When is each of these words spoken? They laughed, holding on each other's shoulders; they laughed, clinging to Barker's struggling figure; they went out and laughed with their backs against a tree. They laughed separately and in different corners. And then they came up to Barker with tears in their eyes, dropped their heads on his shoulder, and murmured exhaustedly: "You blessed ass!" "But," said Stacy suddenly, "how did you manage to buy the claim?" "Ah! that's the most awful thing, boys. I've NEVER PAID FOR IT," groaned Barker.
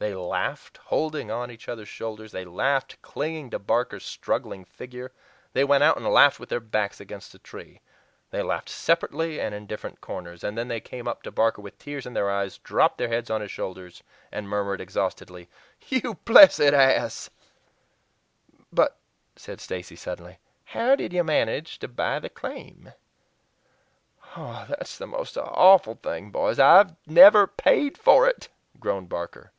They 0.00 0.14
laughed, 0.14 0.78
holding 0.78 1.30
on 1.30 1.50
each 1.50 1.68
other's 1.68 1.90
shoulders; 1.90 2.32
they 2.32 2.46
laughed, 2.46 2.96
clinging 3.02 3.50
to 3.50 3.58
Barker's 3.58 4.02
struggling 4.02 4.64
figure; 4.64 5.12
they 5.52 5.62
went 5.62 5.84
out 5.84 5.98
and 5.98 6.06
laughed 6.06 6.40
with 6.40 6.48
their 6.48 6.58
backs 6.58 7.00
against 7.00 7.34
a 7.34 7.38
tree. 7.38 7.82
They 8.30 8.40
laughed 8.42 8.70
separately 8.70 9.38
and 9.38 9.54
in 9.54 9.66
different 9.66 10.00
corners. 10.00 10.42
And 10.42 10.56
then 10.56 10.68
they 10.68 10.80
came 10.80 11.06
up 11.06 11.22
to 11.24 11.30
Barker 11.30 11.60
with 11.60 11.78
tears 11.78 12.06
in 12.06 12.14
their 12.14 12.30
eyes, 12.30 12.56
dropped 12.56 12.96
their 12.96 13.08
heads 13.10 13.28
on 13.28 13.42
his 13.42 13.50
shoulder, 13.50 13.90
and 14.32 14.48
murmured 14.48 14.80
exhaustedly: 14.80 15.50
"You 15.90 16.14
blessed 16.24 16.60
ass!" 16.62 17.28
"But," 18.72 18.96
said 19.36 19.60
Stacy 19.60 19.96
suddenly, 19.96 20.38
"how 20.64 20.94
did 20.96 21.12
you 21.12 21.22
manage 21.24 21.78
to 21.80 21.88
buy 21.88 22.20
the 22.20 22.30
claim?" 22.30 22.94
"Ah! 24.34 24.64
that's 24.66 24.96
the 24.96 25.06
most 25.06 25.36
awful 25.36 25.96
thing, 25.96 26.30
boys. 26.30 26.58
I've 26.58 26.94
NEVER 27.06 27.46
PAID 27.46 27.98
FOR 27.98 28.26
IT," 28.26 28.48
groaned 28.78 29.10
Barker. 29.10 29.52